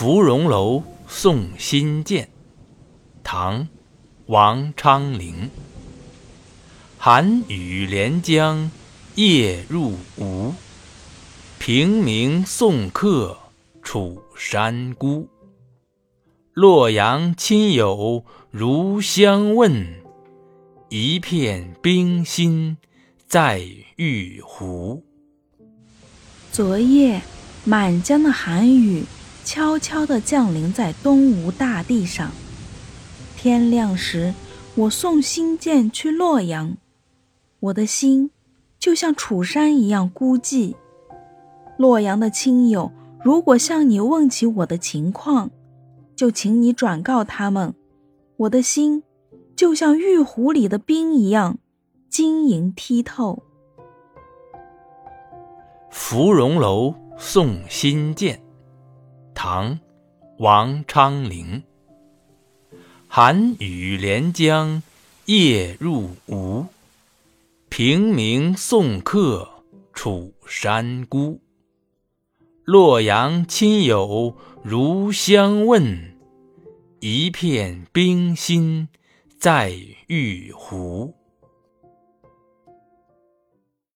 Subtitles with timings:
[0.00, 2.30] 芙蓉楼送辛渐，
[3.22, 3.64] 唐·
[4.24, 5.50] 王昌龄。
[6.96, 8.70] 寒雨连江
[9.16, 10.54] 夜入吴，
[11.58, 13.36] 平明送客
[13.82, 15.28] 楚山孤。
[16.54, 19.86] 洛阳亲友如相问，
[20.88, 22.78] 一片冰心
[23.28, 23.62] 在
[23.96, 25.04] 玉壶。
[26.50, 27.20] 昨夜
[27.66, 29.04] 满江的寒雨。
[29.44, 32.30] 悄悄地降临在东吴大地上。
[33.36, 34.34] 天亮时，
[34.74, 36.76] 我送辛渐去洛阳，
[37.60, 38.30] 我的心
[38.78, 40.74] 就像楚山一样孤寂。
[41.78, 42.92] 洛阳的亲友
[43.24, 45.50] 如果向你问起我的情况，
[46.14, 47.74] 就请你转告他们，
[48.36, 49.02] 我的心
[49.56, 51.58] 就像玉壶里的冰一样
[52.08, 53.42] 晶莹剔透。
[55.90, 58.40] 芙蓉楼送辛渐。
[59.42, 59.80] 唐，
[60.36, 61.62] 王昌龄。
[63.08, 64.82] 寒雨连江
[65.24, 66.66] 夜入吴，
[67.70, 69.48] 平明送客
[69.94, 71.40] 楚山孤。
[72.66, 76.14] 洛阳亲友如相问，
[76.98, 78.88] 一片冰心
[79.38, 79.74] 在
[80.08, 81.14] 玉壶。